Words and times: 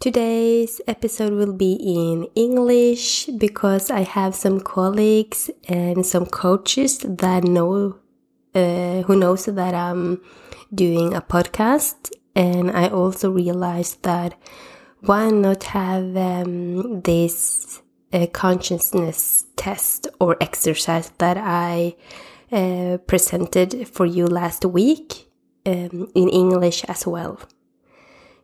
Today's 0.00 0.80
episode 0.88 1.34
will 1.34 1.52
be 1.52 1.74
in 1.74 2.24
English 2.34 3.26
because 3.38 3.92
I 3.92 4.00
have 4.00 4.34
some 4.34 4.58
colleagues 4.58 5.50
and 5.68 6.04
some 6.04 6.26
coaches 6.26 6.98
that 6.98 7.44
know 7.44 8.00
uh, 8.52 9.02
who 9.02 9.14
knows 9.14 9.44
that 9.44 9.72
I'm 9.72 10.20
doing 10.74 11.14
a 11.14 11.20
podcast, 11.20 12.10
and 12.34 12.72
I 12.72 12.88
also 12.88 13.30
realized 13.30 14.02
that 14.02 14.34
why 15.02 15.30
not 15.30 15.62
have 15.70 16.16
um, 16.16 17.02
this 17.02 17.82
uh, 18.12 18.26
consciousness 18.32 19.44
test 19.54 20.08
or 20.18 20.36
exercise 20.40 21.12
that 21.18 21.36
I 21.36 21.94
uh, 22.50 22.98
presented 23.06 23.86
for 23.86 24.06
you 24.06 24.26
last 24.26 24.64
week 24.64 25.30
um, 25.64 26.10
in 26.16 26.28
English 26.30 26.84
as 26.86 27.06
well. 27.06 27.38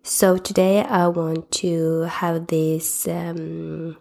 So 0.02 0.38
today 0.38 0.82
I 0.82 1.08
want 1.08 1.50
to 1.62 2.02
have 2.08 2.46
this 2.46 3.06
um, 3.06 3.98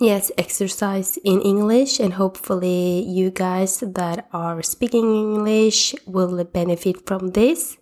yes 0.00 0.30
exercise 0.38 1.18
in 1.24 1.40
English, 1.42 1.98
and 1.98 2.14
hopefully 2.14 3.02
you 3.02 3.30
guys 3.30 3.80
that 3.80 4.28
are 4.32 4.62
speaking 4.62 5.04
English 5.04 5.94
will 6.06 6.44
benefit 6.44 7.04
from 7.04 7.30
this. 7.30 7.78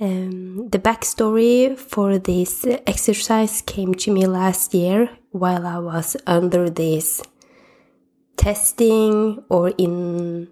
Um, 0.00 0.68
the 0.70 0.78
backstory 0.78 1.78
for 1.78 2.18
this 2.18 2.66
exercise 2.86 3.62
came 3.62 3.94
to 3.94 4.12
me 4.12 4.26
last 4.26 4.74
year 4.74 5.10
while 5.30 5.66
I 5.66 5.78
was 5.78 6.16
under 6.26 6.68
this 6.68 7.22
testing 8.36 9.44
or 9.48 9.68
in 9.78 10.48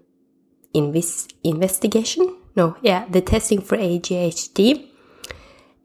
invis- 0.73 1.33
investigation. 1.43 2.35
No, 2.55 2.77
yeah, 2.81 3.05
the 3.09 3.21
testing 3.21 3.61
for 3.61 3.75
ADHD 3.75 4.88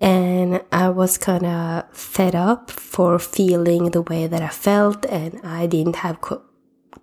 and 0.05 0.63
I 0.71 0.91
was 0.91 1.17
kind 1.17 1.47
of 1.47 1.91
fed 1.97 2.35
up 2.35 2.71
for 2.71 3.19
feeling 3.19 3.91
the 3.91 4.03
way 4.03 4.27
that 4.27 4.43
I 4.43 4.49
felt, 4.49 5.07
and 5.07 5.41
I 5.43 5.67
didn't 5.67 5.97
have 5.97 6.19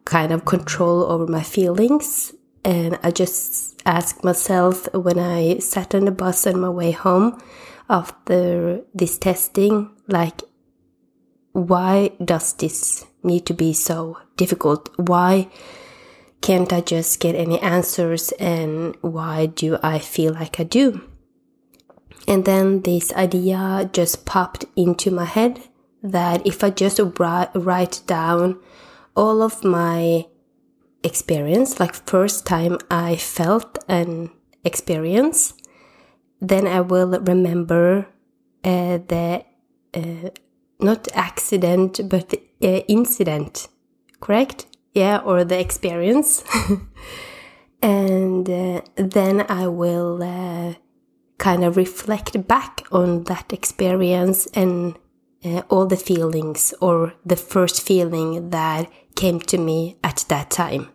kind 0.06 0.32
of 0.32 0.46
control 0.46 1.06
over 1.06 1.26
my 1.26 1.42
feelings. 1.42 2.32
And 2.64 3.00
I 3.02 3.10
just 3.10 3.82
asked 3.88 4.24
myself 4.24 4.88
when 4.94 5.18
I 5.18 5.58
sat 5.58 5.96
on 5.96 6.06
the 6.06 6.12
bus 6.12 6.46
on 6.46 6.60
my 6.60 6.70
way 6.70 6.92
home 6.92 7.42
after 7.90 8.82
this 8.94 9.18
testing, 9.18 9.90
like, 10.08 10.44
why 11.54 12.12
does 12.24 12.54
this 12.54 13.04
need 13.24 13.48
to 13.48 13.56
be 13.56 13.74
so 13.74 14.20
difficult? 14.38 14.92
Why 14.98 15.50
can't 16.42 16.72
I 16.72 16.82
just 16.82 17.20
get 17.20 17.34
any 17.34 17.60
answers? 17.62 18.32
And 18.34 18.96
why 19.02 19.48
do 19.48 19.80
I 19.82 19.98
feel 19.98 20.34
like 20.34 20.60
I 20.60 20.66
do? 20.66 21.02
And 22.28 22.46
then 22.46 22.82
this 22.82 23.12
idea 23.14 23.90
just 23.92 24.26
popped 24.26 24.66
into 24.76 25.12
my 25.12 25.26
head 25.26 25.60
that 26.04 26.46
if 26.46 26.64
I 26.64 26.70
just 26.70 27.00
write 27.20 28.02
down 28.08 28.60
all 29.16 29.42
of 29.42 29.64
my 29.64 30.26
experience, 31.04 31.80
like 31.80 31.96
first 31.96 32.46
time 32.46 32.78
I 32.90 33.16
felt 33.16 33.78
an 33.88 34.32
experience, 34.64 35.54
then 36.40 36.68
I 36.68 36.82
will 36.82 37.20
remember 37.20 38.08
uh, 38.64 39.00
the 39.08 39.44
uh, 39.94 40.30
not 40.80 41.08
accident 41.14 42.02
but 42.08 42.30
the 42.30 42.42
uh, 42.62 42.84
incident, 42.88 43.68
correct? 44.20 44.66
Yeah, 44.94 45.18
or 45.18 45.44
the 45.44 45.60
experience. 45.60 46.44
and 47.82 48.50
uh, 48.50 48.82
then 48.96 49.46
I 49.50 49.68
will 49.68 50.22
uh, 50.22 50.76
kind 51.42 51.64
of 51.64 51.76
reflect 51.76 52.48
back 52.48 52.84
on 52.92 53.24
that 53.24 53.52
experience 53.52 54.46
and 54.54 54.96
uh, 55.44 55.64
all 55.70 55.88
the 55.88 55.98
feelings 55.98 56.72
or 56.80 57.14
the 57.26 57.36
first 57.36 57.82
feeling 57.82 58.52
that 58.52 58.88
came 59.16 59.40
to 59.40 59.58
me 59.58 59.98
at 60.04 60.24
that 60.30 60.52
time. 60.52 60.88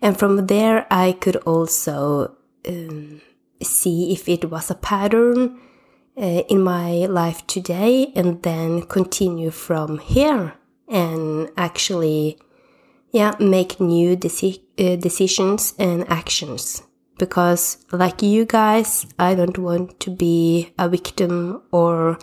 And 0.00 0.16
from 0.16 0.46
there, 0.46 0.86
I 0.90 1.12
could 1.12 1.36
also 1.38 2.36
um, 2.68 3.20
see 3.62 4.12
if 4.12 4.28
it 4.28 4.48
was 4.48 4.70
a 4.70 4.76
pattern 4.76 5.58
uh, 6.16 6.42
in 6.48 6.62
my 6.62 7.06
life 7.06 7.44
today 7.48 8.12
and 8.14 8.42
then 8.44 8.82
continue 8.82 9.50
from 9.50 9.98
here 9.98 10.54
and 10.88 11.48
actually 11.56 12.38
yeah 13.10 13.34
make 13.40 13.80
new 13.80 14.16
deci- 14.16 14.60
uh, 14.78 14.96
decisions 14.96 15.74
and 15.78 16.08
actions 16.08 16.82
because 17.18 17.78
like 17.92 18.22
you 18.22 18.44
guys 18.44 19.06
i 19.18 19.34
don't 19.34 19.58
want 19.58 19.98
to 20.00 20.10
be 20.10 20.72
a 20.78 20.88
victim 20.88 21.62
or 21.70 22.18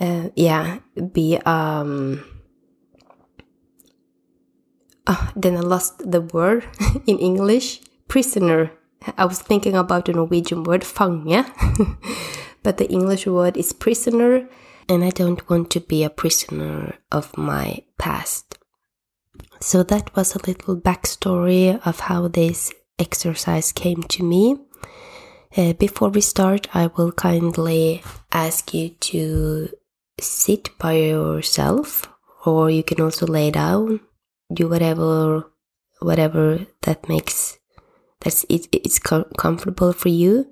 uh, 0.00 0.28
yeah 0.34 0.78
be 1.12 1.36
um 1.44 2.24
oh, 5.06 5.30
then 5.36 5.56
i 5.56 5.60
lost 5.60 5.98
the 6.10 6.20
word 6.20 6.64
in 7.06 7.18
english. 7.18 7.80
Prisoner. 8.06 8.70
I 9.16 9.24
was 9.24 9.40
thinking 9.40 9.74
about 9.74 10.04
the 10.04 10.12
norwegian 10.12 10.62
word 10.62 10.84
fange 10.84 11.46
but 12.62 12.76
the 12.76 12.88
english 12.90 13.26
word 13.26 13.56
is 13.56 13.72
prisoner 13.72 14.46
and 14.88 15.02
i 15.02 15.10
don't 15.10 15.48
want 15.48 15.70
to 15.70 15.80
be 15.80 16.04
a 16.04 16.10
prisoner 16.10 16.98
of 17.10 17.36
my 17.36 17.82
past. 17.98 18.58
So 19.60 19.82
that 19.84 20.14
was 20.14 20.34
a 20.34 20.46
little 20.46 20.76
backstory 20.76 21.80
of 21.86 22.00
how 22.00 22.28
this 22.28 22.72
exercise 22.98 23.72
came 23.72 24.02
to 24.04 24.22
me. 24.22 24.58
Uh, 25.56 25.72
before 25.74 26.08
we 26.08 26.20
start, 26.20 26.68
I 26.74 26.88
will 26.88 27.12
kindly 27.12 28.02
ask 28.32 28.74
you 28.74 28.90
to 28.90 29.68
sit 30.20 30.76
by 30.78 30.94
yourself, 30.94 32.08
or 32.44 32.70
you 32.70 32.82
can 32.82 33.00
also 33.00 33.26
lay 33.26 33.50
down, 33.50 34.00
do 34.52 34.68
whatever, 34.68 35.50
whatever 36.00 36.66
that 36.82 37.08
makes 37.08 37.58
that's 38.20 38.44
it, 38.48 38.68
it's 38.72 38.98
com- 38.98 39.30
comfortable 39.36 39.92
for 39.92 40.08
you. 40.08 40.50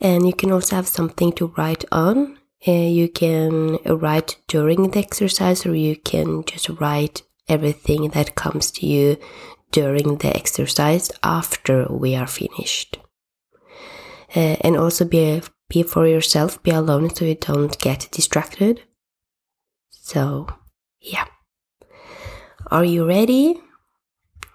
And 0.00 0.26
you 0.26 0.34
can 0.34 0.52
also 0.52 0.76
have 0.76 0.88
something 0.88 1.32
to 1.34 1.52
write 1.56 1.84
on. 1.90 2.38
Uh, 2.66 2.72
you 2.72 3.08
can 3.08 3.78
write 3.86 4.36
during 4.46 4.90
the 4.90 4.98
exercise, 4.98 5.64
or 5.64 5.74
you 5.74 5.96
can 5.96 6.44
just 6.44 6.68
write 6.68 7.22
everything 7.48 8.10
that 8.10 8.34
comes 8.34 8.70
to 8.70 8.86
you 8.86 9.16
during 9.72 10.18
the 10.18 10.34
exercise 10.36 11.10
after 11.22 11.86
we 11.90 12.14
are 12.14 12.26
finished. 12.26 12.98
Uh, 14.34 14.56
and 14.60 14.76
also 14.76 15.04
be, 15.04 15.42
be 15.68 15.82
for 15.82 16.06
yourself, 16.06 16.62
be 16.62 16.70
alone 16.70 17.14
so 17.14 17.24
you 17.24 17.34
don't 17.34 17.78
get 17.78 18.08
distracted. 18.12 18.82
So, 19.90 20.46
yeah. 21.00 21.26
Are 22.70 22.84
you 22.84 23.06
ready? 23.06 23.60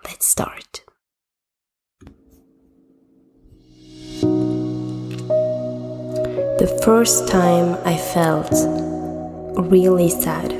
Let's 0.06 0.25
start. 0.25 0.81
The 6.60 6.81
first 6.84 7.28
time 7.28 7.78
I 7.86 7.96
felt 7.98 8.52
really 9.72 10.10
sad 10.10 10.56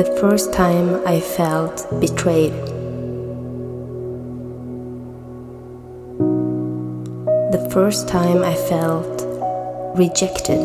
the 0.00 0.16
first 0.18 0.50
time 0.50 1.06
I 1.06 1.20
felt 1.20 1.86
betrayed. 2.00 2.54
The 7.52 7.68
first 7.70 8.08
time 8.08 8.42
I 8.42 8.54
felt 8.54 9.20
rejected. 9.98 10.58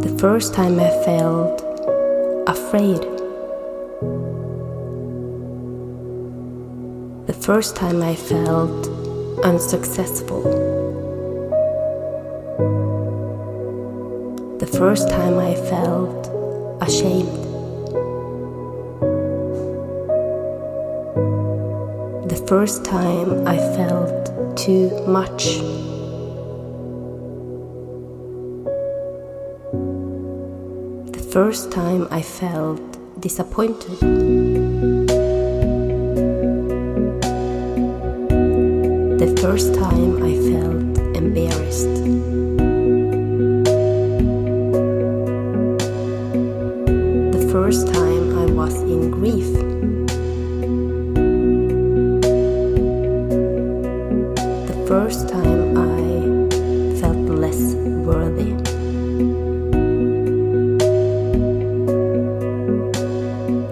The 0.00 0.16
first 0.18 0.54
time 0.54 0.80
I 0.80 0.88
felt 1.04 1.60
afraid. 2.48 3.02
The 7.26 7.36
first 7.38 7.76
time 7.76 8.00
I 8.00 8.14
felt 8.14 8.88
unsuccessful. 9.44 10.75
First 14.78 15.08
time 15.08 15.38
I 15.38 15.54
felt 15.54 16.28
ashamed. 16.82 17.32
The 22.28 22.44
first 22.46 22.84
time 22.84 23.48
I 23.48 23.56
felt 23.56 24.26
too 24.54 24.90
much. 25.06 25.60
The 31.16 31.26
first 31.32 31.72
time 31.72 32.06
I 32.10 32.20
felt 32.20 32.82
disappointed. 33.18 33.98
The 39.24 39.38
first 39.40 39.74
time 39.74 40.22
I 40.22 40.34
felt 40.50 41.16
embarrassed. 41.16 42.35
first 47.66 47.92
time 47.92 48.38
I 48.38 48.44
was 48.52 48.74
in 48.82 49.10
grief. 49.10 49.52
The 54.70 54.84
first 54.86 55.28
time 55.28 55.76
I 55.76 57.00
felt 57.00 57.16
less 57.16 57.74
worthy. 58.06 58.52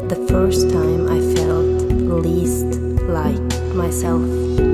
The 0.08 0.26
first 0.28 0.70
time 0.70 1.06
I 1.06 1.20
felt 1.36 2.24
least 2.26 2.80
like 3.06 3.74
myself. 3.76 4.73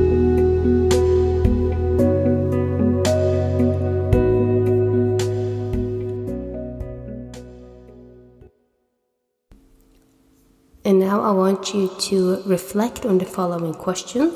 Now 11.20 11.28
I 11.28 11.32
want 11.32 11.74
you 11.74 11.90
to 12.08 12.42
reflect 12.46 13.04
on 13.04 13.18
the 13.18 13.26
following 13.26 13.74
question 13.74 14.32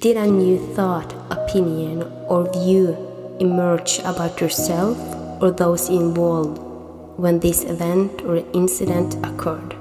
Did 0.00 0.16
a 0.16 0.26
new 0.26 0.58
thought, 0.74 1.12
opinion, 1.30 2.02
or 2.28 2.50
view 2.52 2.86
emerge 3.40 3.98
about 4.04 4.40
yourself 4.40 4.96
or 5.42 5.50
those 5.50 5.88
involved 5.88 6.58
when 7.16 7.40
this 7.40 7.64
event 7.64 8.22
or 8.22 8.36
incident 8.52 9.14
occurred? 9.26 9.74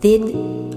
Did 0.00 0.22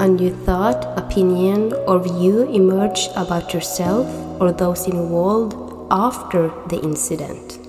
a 0.05 0.07
new 0.07 0.31
thought, 0.45 0.81
opinion, 0.97 1.73
or 1.87 1.99
view 1.99 2.43
emerge 2.43 3.09
about 3.15 3.53
yourself 3.53 4.07
or 4.41 4.51
those 4.51 4.87
involved 4.87 5.70
after 5.91 6.53
the 6.67 6.79
incident? 6.81 7.59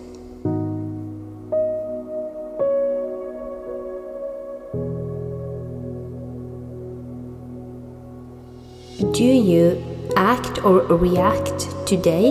Do 9.13 9.25
you 9.25 9.83
act 10.17 10.65
or 10.65 10.83
react 10.87 11.67
today 11.85 12.31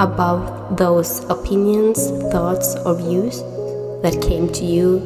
about 0.00 0.76
those 0.76 1.22
opinions, 1.30 2.10
thoughts, 2.32 2.74
or 2.84 2.96
views 2.96 3.42
that 4.02 4.20
came 4.20 4.52
to 4.54 4.64
you 4.64 4.98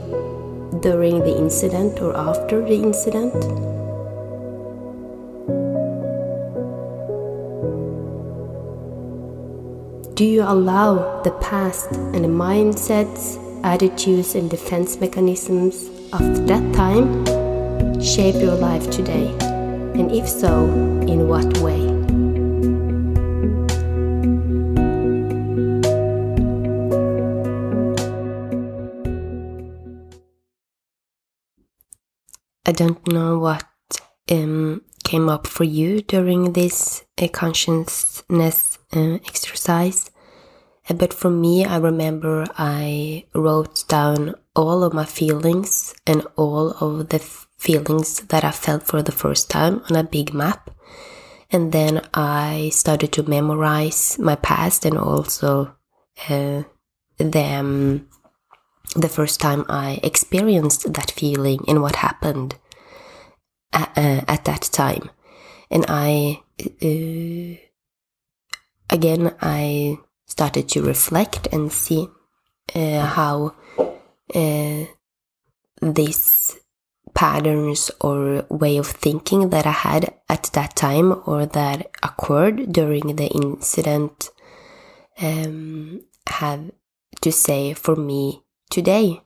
during 0.80 1.18
the 1.20 1.36
incident 1.36 2.00
or 2.00 2.16
after 2.16 2.62
the 2.62 2.76
incident? 2.76 3.77
Do 10.18 10.24
you 10.24 10.42
allow 10.42 11.22
the 11.22 11.30
past 11.30 11.92
and 11.92 12.24
the 12.24 12.28
mindsets, 12.28 13.38
attitudes, 13.62 14.34
and 14.34 14.50
defense 14.50 14.98
mechanisms 14.98 15.86
of 16.12 16.48
that 16.48 16.74
time 16.74 17.22
shape 18.02 18.34
your 18.34 18.56
life 18.56 18.90
today? 18.90 19.28
And 19.94 20.10
if 20.10 20.28
so, 20.28 20.64
in 21.06 21.28
what 21.28 21.46
way? 21.58 21.86
I 32.66 32.72
don't 32.72 33.06
know 33.06 33.38
what 33.38 33.62
um, 34.32 34.82
came 35.08 35.30
up 35.30 35.46
for 35.46 35.64
you 35.64 36.02
during 36.02 36.52
this 36.52 37.02
uh, 37.16 37.28
consciousness 37.28 38.78
uh, 38.92 39.16
exercise. 39.24 40.10
Uh, 40.88 40.94
but 40.94 41.14
for 41.14 41.30
me, 41.30 41.64
I 41.64 41.78
remember 41.78 42.44
I 42.58 43.24
wrote 43.34 43.88
down 43.88 44.34
all 44.54 44.84
of 44.84 44.92
my 44.92 45.06
feelings 45.06 45.94
and 46.06 46.26
all 46.36 46.72
of 46.84 47.08
the 47.08 47.20
feelings 47.20 48.20
that 48.28 48.44
I 48.44 48.50
felt 48.50 48.82
for 48.82 49.00
the 49.02 49.18
first 49.22 49.48
time 49.48 49.80
on 49.88 49.96
a 49.96 50.04
big 50.04 50.34
map. 50.34 50.70
And 51.50 51.72
then 51.72 52.02
I 52.12 52.70
started 52.74 53.10
to 53.12 53.22
memorize 53.22 54.18
my 54.18 54.36
past 54.36 54.84
and 54.84 54.98
also 54.98 55.74
uh, 56.28 56.64
the, 57.16 57.44
um, 57.60 58.06
the 58.94 59.08
first 59.08 59.40
time 59.40 59.64
I 59.70 60.00
experienced 60.02 60.92
that 60.92 61.10
feeling 61.10 61.60
and 61.66 61.80
what 61.80 61.96
happened 61.96 62.56
at, 63.72 63.92
uh, 63.96 64.24
at 64.28 64.44
that 64.44 64.62
time. 64.72 65.10
And 65.70 65.84
I, 65.88 66.42
uh, 66.60 67.60
again, 68.90 69.34
I 69.40 69.98
started 70.26 70.68
to 70.70 70.82
reflect 70.82 71.48
and 71.52 71.72
see 71.72 72.08
uh, 72.74 73.06
how 73.06 73.54
uh, 74.34 74.84
these 75.80 76.58
patterns 77.14 77.90
or 78.00 78.46
way 78.48 78.76
of 78.76 78.86
thinking 78.86 79.50
that 79.50 79.66
I 79.66 79.72
had 79.72 80.14
at 80.28 80.44
that 80.52 80.76
time 80.76 81.22
or 81.26 81.46
that 81.46 81.90
occurred 82.02 82.72
during 82.72 83.16
the 83.16 83.26
incident 83.26 84.30
um, 85.20 86.04
have 86.28 86.70
to 87.20 87.32
say 87.32 87.72
for 87.74 87.96
me 87.96 88.42
today. 88.70 89.20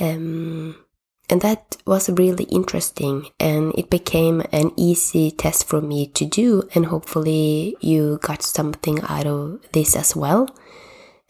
Um, 0.00 0.83
and 1.30 1.40
that 1.40 1.76
was 1.86 2.10
really 2.10 2.44
interesting 2.44 3.26
and 3.40 3.72
it 3.76 3.88
became 3.90 4.42
an 4.52 4.72
easy 4.76 5.30
test 5.30 5.66
for 5.66 5.80
me 5.80 6.06
to 6.08 6.24
do 6.24 6.68
and 6.74 6.86
hopefully 6.86 7.76
you 7.80 8.18
got 8.22 8.42
something 8.42 9.00
out 9.08 9.26
of 9.26 9.60
this 9.72 9.96
as 9.96 10.14
well. 10.14 10.48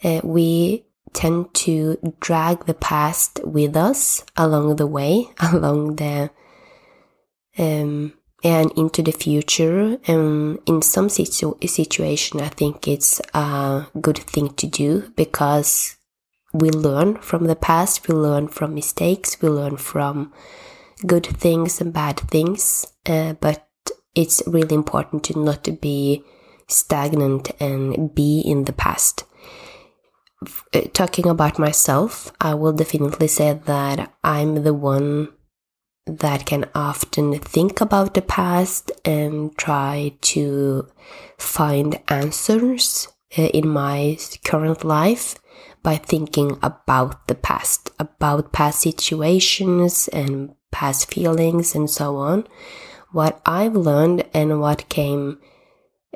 Uh, 0.02 0.20
we 0.24 0.84
tend 1.12 1.54
to 1.54 1.96
drag 2.20 2.66
the 2.66 2.74
past 2.74 3.40
with 3.44 3.76
us 3.76 4.24
along 4.36 4.76
the 4.76 4.86
way, 4.86 5.30
along 5.52 5.96
the 5.96 6.30
um, 7.56 8.12
and 8.42 8.70
into 8.76 9.00
the 9.00 9.12
future. 9.12 9.98
And 10.06 10.58
in 10.66 10.82
some 10.82 11.08
situ- 11.08 11.56
situation, 11.66 12.40
I 12.40 12.48
think 12.48 12.86
it's 12.86 13.20
a 13.32 13.86
good 14.00 14.18
thing 14.18 14.50
to 14.54 14.66
do 14.66 15.10
because 15.16 15.96
we 16.54 16.70
learn 16.70 17.16
from 17.16 17.44
the 17.44 17.56
past, 17.56 18.06
we 18.06 18.14
learn 18.14 18.46
from 18.46 18.74
mistakes, 18.74 19.42
we 19.42 19.48
learn 19.48 19.76
from 19.76 20.32
good 21.04 21.26
things 21.26 21.80
and 21.80 21.92
bad 21.92 22.18
things. 22.18 22.86
Uh, 23.04 23.32
but 23.34 23.68
it's 24.14 24.40
really 24.46 24.74
important 24.74 25.24
to 25.24 25.38
not 25.38 25.68
be 25.80 26.22
stagnant 26.68 27.50
and 27.60 28.14
be 28.14 28.40
in 28.40 28.64
the 28.64 28.72
past. 28.72 29.24
Uh, 30.72 30.82
talking 30.92 31.26
about 31.26 31.58
myself, 31.58 32.32
I 32.40 32.54
will 32.54 32.72
definitely 32.72 33.28
say 33.28 33.54
that 33.64 34.14
I'm 34.22 34.62
the 34.62 34.74
one 34.74 35.30
that 36.06 36.46
can 36.46 36.66
often 36.74 37.36
think 37.40 37.80
about 37.80 38.14
the 38.14 38.22
past 38.22 38.92
and 39.04 39.56
try 39.56 40.14
to 40.20 40.86
find 41.36 42.00
answers 42.08 43.08
uh, 43.36 43.42
in 43.42 43.68
my 43.68 44.18
current 44.44 44.84
life 44.84 45.34
by 45.82 45.96
thinking 45.96 46.58
about 46.62 47.28
the 47.28 47.34
past, 47.34 47.90
about 47.98 48.52
past 48.52 48.80
situations 48.80 50.08
and 50.08 50.54
past 50.70 51.12
feelings 51.12 51.74
and 51.74 51.88
so 51.88 52.16
on. 52.16 52.46
What 53.12 53.40
I've 53.46 53.76
learned 53.76 54.24
and 54.34 54.60
what 54.60 54.88
came 54.88 55.38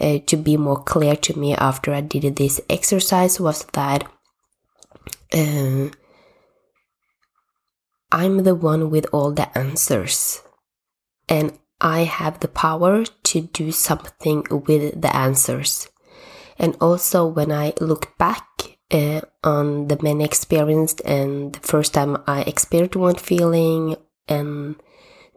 uh, 0.00 0.18
to 0.26 0.36
be 0.36 0.56
more 0.56 0.82
clear 0.82 1.16
to 1.16 1.38
me 1.38 1.54
after 1.54 1.92
I 1.92 2.00
did 2.00 2.36
this 2.36 2.60
exercise 2.68 3.38
was 3.38 3.64
that 3.72 4.10
uh, 5.32 5.88
I'm 8.10 8.42
the 8.42 8.54
one 8.54 8.90
with 8.90 9.06
all 9.12 9.32
the 9.32 9.56
answers. 9.56 10.42
And 11.28 11.58
I 11.80 12.00
have 12.00 12.40
the 12.40 12.48
power 12.48 13.04
to 13.04 13.40
do 13.40 13.70
something 13.70 14.44
with 14.50 15.00
the 15.00 15.14
answers. 15.14 15.88
And 16.58 16.76
also, 16.80 17.26
when 17.26 17.52
I 17.52 17.74
look 17.80 18.18
back 18.18 18.77
uh, 18.90 19.20
on 19.44 19.88
the 19.88 19.98
many 20.02 20.24
experienced 20.24 21.00
and 21.04 21.52
the 21.54 21.60
first 21.60 21.94
time 21.94 22.22
I 22.26 22.42
experienced 22.42 22.96
one 22.96 23.16
feeling 23.16 23.96
and 24.28 24.76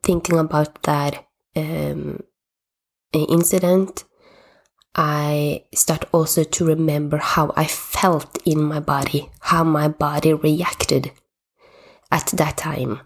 thinking 0.03 0.39
about 0.39 0.83
that 0.83 1.25
um, 1.55 2.23
incident, 3.13 4.05
I 4.95 5.65
start 5.73 6.05
also 6.11 6.43
to 6.43 6.65
remember 6.65 7.17
how 7.17 7.53
I 7.55 7.65
felt 7.65 8.39
in 8.45 8.61
my 8.61 8.79
body, 8.79 9.29
how 9.39 9.63
my 9.63 9.87
body 9.87 10.33
reacted 10.33 11.11
at 12.11 12.27
that 12.27 12.57
time. 12.57 12.99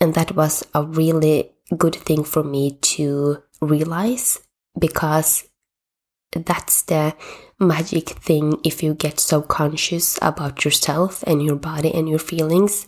And 0.00 0.14
that 0.14 0.34
was 0.34 0.66
a 0.74 0.82
really 0.82 1.52
good 1.76 1.94
thing 1.94 2.24
for 2.24 2.42
me 2.42 2.72
to 2.80 3.42
realize 3.60 4.40
because 4.78 5.44
that's 6.32 6.82
the 6.82 7.14
magic 7.58 8.10
thing 8.10 8.58
if 8.64 8.82
you 8.82 8.94
get 8.94 9.18
so 9.18 9.42
conscious 9.42 10.18
about 10.22 10.64
yourself 10.64 11.22
and 11.26 11.42
your 11.42 11.56
body 11.56 11.92
and 11.92 12.08
your 12.08 12.18
feelings 12.18 12.86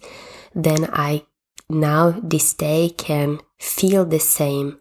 then 0.55 0.89
i 0.93 1.23
now 1.69 2.11
this 2.23 2.55
day 2.55 2.91
can 2.91 3.39
feel 3.59 4.05
the 4.05 4.21
same 4.21 4.79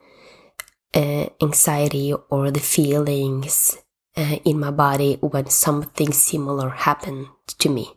uh, 0.94 1.26
anxiety 1.42 2.14
or 2.30 2.52
the 2.52 2.60
feelings 2.60 3.78
uh, 4.18 4.38
in 4.44 4.60
my 4.60 4.72
body 4.72 5.16
when 5.22 5.50
something 5.50 6.12
similar 6.12 6.70
happened 6.70 7.28
to 7.48 7.70
me. 7.70 7.94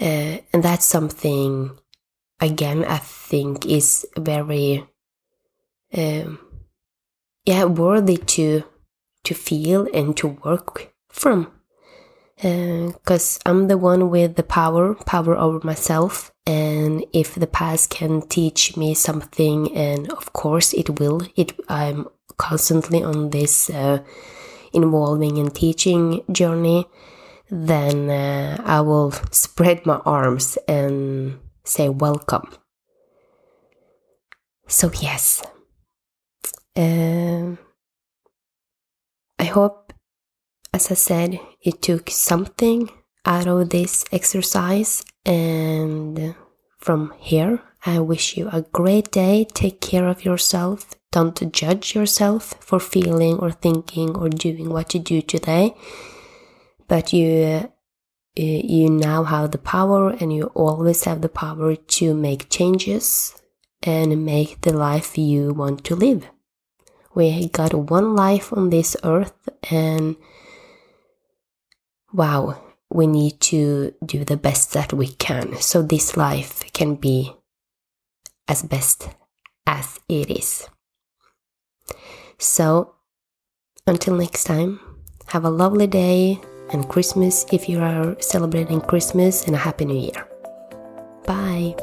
Uh, 0.00 0.38
and 0.52 0.64
that's 0.64 0.84
something 0.84 1.78
again 2.42 2.84
i 2.84 2.98
think 2.98 3.64
is 3.64 4.04
very 4.18 4.84
um, 5.96 6.38
yeah 7.46 7.64
worthy 7.64 8.16
to 8.16 8.64
to 9.24 9.34
feel 9.34 9.86
and 9.92 10.16
to 10.16 10.28
work 10.28 10.92
from. 11.08 11.52
Because 12.36 13.38
uh, 13.44 13.50
I'm 13.50 13.68
the 13.68 13.78
one 13.78 14.10
with 14.10 14.34
the 14.34 14.42
power, 14.42 14.94
power 14.94 15.36
over 15.36 15.60
myself. 15.64 16.32
And 16.44 17.04
if 17.12 17.36
the 17.36 17.46
past 17.46 17.90
can 17.90 18.22
teach 18.22 18.76
me 18.76 18.94
something, 18.94 19.72
and 19.76 20.10
of 20.12 20.32
course 20.32 20.72
it 20.72 20.98
will, 20.98 21.22
it 21.36 21.52
I'm 21.68 22.08
constantly 22.36 23.02
on 23.02 23.30
this 23.30 23.70
uh, 23.70 24.02
involving 24.72 25.38
and 25.38 25.54
teaching 25.54 26.24
journey, 26.32 26.86
then 27.48 28.10
uh, 28.10 28.60
I 28.64 28.80
will 28.80 29.12
spread 29.30 29.86
my 29.86 30.00
arms 30.04 30.58
and 30.66 31.38
say 31.64 31.88
welcome. 31.88 32.50
So, 34.66 34.90
yes. 35.00 35.44
Uh, 36.74 37.56
hope, 39.52 39.92
as 40.72 40.90
I 40.90 40.94
said, 40.94 41.38
you 41.60 41.72
took 41.72 42.10
something 42.10 42.90
out 43.24 43.46
of 43.46 43.70
this 43.70 44.04
exercise. 44.10 45.04
And 45.24 46.34
from 46.78 47.12
here, 47.18 47.60
I 47.86 48.00
wish 48.00 48.36
you 48.36 48.48
a 48.52 48.62
great 48.62 49.10
day. 49.10 49.44
Take 49.44 49.80
care 49.80 50.08
of 50.08 50.24
yourself. 50.24 50.90
Don't 51.10 51.52
judge 51.52 51.94
yourself 51.94 52.54
for 52.60 52.80
feeling 52.80 53.36
or 53.38 53.50
thinking 53.50 54.16
or 54.16 54.28
doing 54.28 54.70
what 54.70 54.94
you 54.94 55.00
do 55.00 55.20
today. 55.22 55.74
But 56.88 57.12
you 57.12 57.68
uh, 58.38 58.42
you 58.74 58.88
now 58.88 59.24
have 59.24 59.50
the 59.50 59.58
power 59.58 60.10
and 60.10 60.32
you 60.32 60.44
always 60.54 61.04
have 61.04 61.20
the 61.20 61.28
power 61.28 61.76
to 61.76 62.14
make 62.14 62.48
changes 62.48 63.36
and 63.82 64.24
make 64.24 64.62
the 64.62 64.72
life 64.72 65.18
you 65.18 65.52
want 65.52 65.84
to 65.84 65.94
live. 65.94 66.30
We 67.14 67.48
got 67.48 67.74
one 67.74 68.14
life 68.16 68.52
on 68.52 68.70
this 68.70 68.96
earth, 69.04 69.48
and 69.70 70.16
wow, 72.12 72.60
we 72.90 73.06
need 73.06 73.40
to 73.40 73.94
do 74.04 74.24
the 74.24 74.36
best 74.36 74.72
that 74.72 74.92
we 74.92 75.08
can 75.08 75.56
so 75.60 75.82
this 75.82 76.16
life 76.16 76.62
can 76.72 76.94
be 76.94 77.34
as 78.48 78.62
best 78.62 79.08
as 79.66 80.00
it 80.08 80.30
is. 80.30 80.68
So, 82.38 82.94
until 83.86 84.16
next 84.16 84.44
time, 84.44 84.80
have 85.28 85.44
a 85.44 85.50
lovely 85.50 85.86
day 85.86 86.40
and 86.72 86.88
Christmas 86.88 87.46
if 87.52 87.68
you 87.68 87.80
are 87.80 88.16
celebrating 88.20 88.80
Christmas 88.80 89.46
and 89.46 89.54
a 89.54 89.58
Happy 89.58 89.84
New 89.84 89.98
Year. 89.98 90.26
Bye. 91.26 91.76